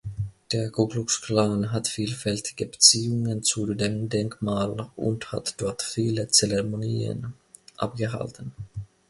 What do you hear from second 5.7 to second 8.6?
viele Zeremonien abgehalten.